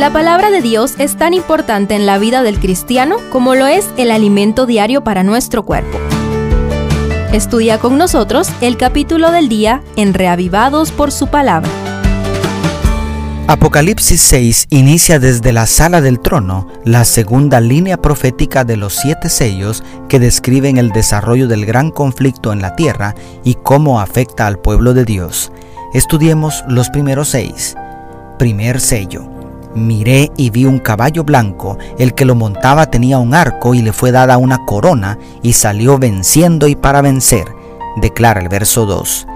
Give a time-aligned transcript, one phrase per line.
[0.00, 3.86] La palabra de Dios es tan importante en la vida del cristiano como lo es
[3.98, 5.98] el alimento diario para nuestro cuerpo.
[7.34, 11.68] Estudia con nosotros el capítulo del día en Reavivados por su palabra.
[13.46, 19.28] Apocalipsis 6 inicia desde la sala del trono la segunda línea profética de los siete
[19.28, 23.14] sellos que describen el desarrollo del gran conflicto en la tierra
[23.44, 25.52] y cómo afecta al pueblo de Dios.
[25.92, 27.76] Estudiemos los primeros seis.
[28.38, 29.29] Primer sello.
[29.74, 33.92] Miré y vi un caballo blanco, el que lo montaba tenía un arco y le
[33.92, 37.44] fue dada una corona y salió venciendo y para vencer,
[38.00, 39.26] declara el verso 2.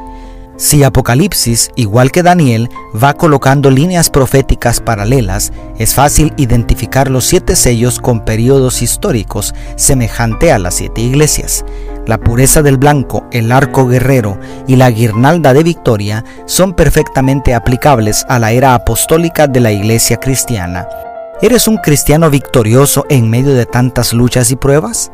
[0.57, 7.57] Si Apocalipsis, igual que Daniel, va colocando líneas proféticas paralelas, es fácil identificar los siete
[7.57, 11.65] sellos con periodos históricos semejante a las siete iglesias.
[12.07, 18.25] La pureza del blanco, el arco guerrero y la guirnalda de victoria son perfectamente aplicables
[18.29, 20.87] a la era apostólica de la iglesia cristiana.
[21.43, 25.11] ¿Eres un cristiano victorioso en medio de tantas luchas y pruebas?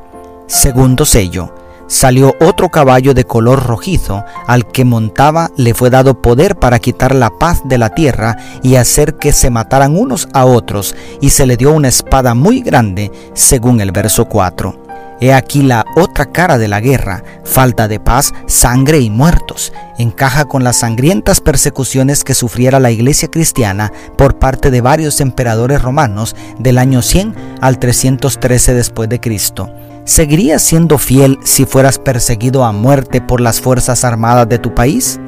[0.49, 1.55] Segundo sello
[1.91, 7.15] salió otro caballo de color rojizo, al que montaba le fue dado poder para quitar
[7.15, 11.47] la paz de la tierra y hacer que se mataran unos a otros, y se
[11.47, 14.91] le dio una espada muy grande, según el verso 4.
[15.21, 19.71] He aquí la otra cara de la guerra, falta de paz, sangre y muertos.
[19.99, 25.83] Encaja con las sangrientas persecuciones que sufriera la iglesia cristiana por parte de varios emperadores
[25.83, 29.69] romanos del año 100 al 313 después de Cristo.
[30.11, 35.21] ¿Seguirías siendo fiel si fueras perseguido a muerte por las Fuerzas Armadas de tu país?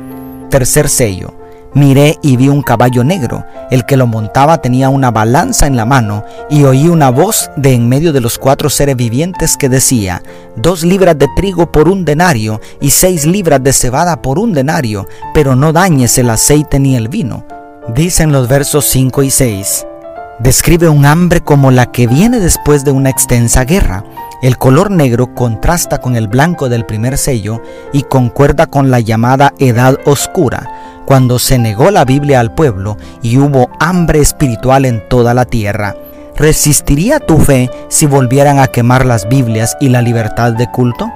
[0.51, 1.35] Tercer sello.
[1.73, 3.45] Miré y vi un caballo negro.
[3.71, 7.75] El que lo montaba tenía una balanza en la mano y oí una voz de
[7.75, 10.21] en medio de los cuatro seres vivientes que decía,
[10.57, 15.07] dos libras de trigo por un denario y seis libras de cebada por un denario,
[15.33, 17.47] pero no dañes el aceite ni el vino.
[17.95, 19.87] Dicen los versos 5 y 6.
[20.43, 24.03] Describe un hambre como la que viene después de una extensa guerra.
[24.43, 29.55] El color negro contrasta con el blanco del primer sello y concuerda con la llamada
[29.61, 30.69] Edad Oscura,
[31.07, 35.95] cuando se negó la Biblia al pueblo y hubo hambre espiritual en toda la tierra.
[36.35, 41.09] ¿Resistiría tu fe si volvieran a quemar las Biblias y la libertad de culto?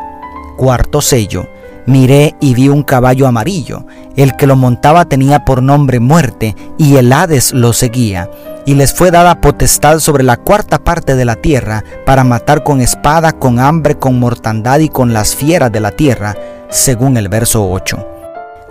[0.56, 1.48] Cuarto sello.
[1.86, 3.86] Miré y vi un caballo amarillo.
[4.16, 8.28] El que lo montaba tenía por nombre muerte, y el Hades lo seguía.
[8.64, 12.80] Y les fue dada potestad sobre la cuarta parte de la tierra, para matar con
[12.80, 16.36] espada, con hambre, con mortandad y con las fieras de la tierra,
[16.68, 18.15] según el verso 8.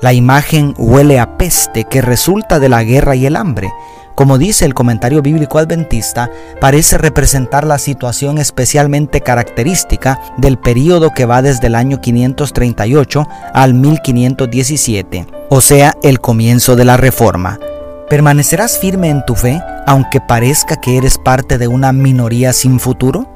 [0.02, 3.72] La imagen huele a peste que resulta de la guerra y el hambre.
[4.16, 6.30] Como dice el comentario bíblico adventista,
[6.62, 13.74] parece representar la situación especialmente característica del período que va desde el año 538 al
[13.74, 17.60] 1517, o sea, el comienzo de la Reforma.
[18.10, 23.28] ¿Permanecerás firme en tu fe aunque parezca que eres parte de una minoría sin futuro?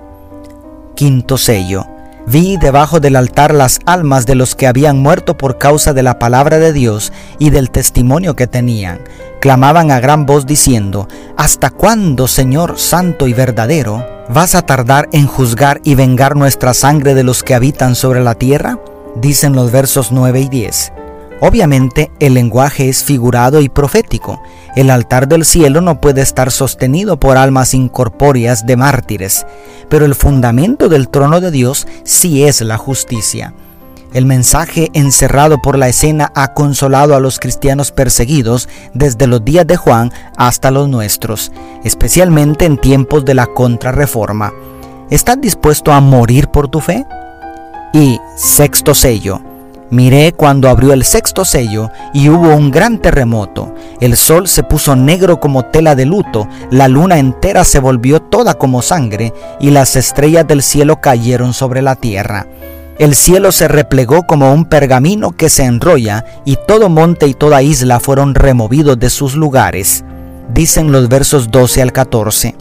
[0.95, 1.85] Quinto sello.
[2.31, 6.19] Vi debajo del altar las almas de los que habían muerto por causa de la
[6.19, 8.99] palabra de Dios y del testimonio que tenían.
[9.41, 11.07] Clamaban a gran voz diciendo,
[11.37, 17.15] ¿Hasta cuándo, Señor Santo y verdadero, vas a tardar en juzgar y vengar nuestra sangre
[17.15, 18.77] de los que habitan sobre la tierra?
[19.15, 20.98] Dicen los versos 9 y 10.
[21.41, 24.41] Obviamente el lenguaje es figurado y profético.
[24.75, 29.45] El altar del cielo no puede estar sostenido por almas incorpóreas de mártires,
[29.87, 33.53] pero el fundamento del trono de Dios sí es la justicia.
[34.13, 39.67] El mensaje encerrado por la escena ha consolado a los cristianos perseguidos desde los días
[39.67, 41.51] de Juan hasta los nuestros,
[41.83, 44.51] especialmente en tiempos de la contrarreforma.
[45.11, 47.05] ¿Estás dispuesto a morir por tu fe?
[47.93, 49.48] Y sexto sello.
[49.91, 53.73] Miré cuando abrió el sexto sello y hubo un gran terremoto.
[53.99, 58.53] El sol se puso negro como tela de luto, la luna entera se volvió toda
[58.53, 62.45] como sangre y las estrellas del cielo cayeron sobre la tierra.
[62.99, 67.63] El cielo se replegó como un pergamino que se enrolla y todo monte y toda
[67.63, 70.03] isla fueron removidos de sus lugares.
[70.53, 72.55] Dicen los versos 12 al 14.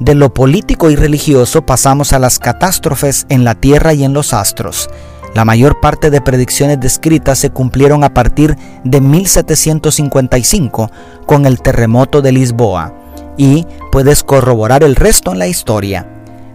[0.00, 4.32] De lo político y religioso pasamos a las catástrofes en la tierra y en los
[4.32, 4.88] astros.
[5.34, 10.90] La mayor parte de predicciones descritas se cumplieron a partir de 1755
[11.26, 12.94] con el terremoto de Lisboa
[13.36, 16.08] y puedes corroborar el resto en la historia.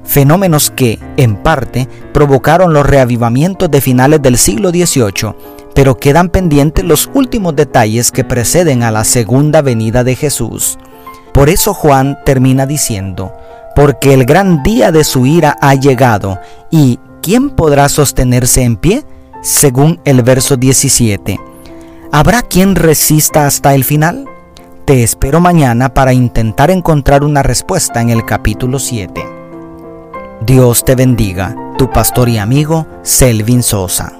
[0.05, 5.35] Fenómenos que, en parte, provocaron los reavivamientos de finales del siglo XVIII,
[5.75, 10.79] pero quedan pendientes los últimos detalles que preceden a la segunda venida de Jesús.
[11.33, 13.33] Por eso Juan termina diciendo,
[13.75, 16.39] porque el gran día de su ira ha llegado
[16.71, 16.99] y
[17.29, 19.05] ¿quién podrá sostenerse en pie?
[19.43, 21.39] Según el verso 17.
[22.11, 24.25] ¿Habrá quien resista hasta el final?
[24.85, 29.23] Te espero mañana para intentar encontrar una respuesta en el capítulo 7.
[30.41, 34.18] Dios te bendiga, tu pastor y amigo Selvin Sosa.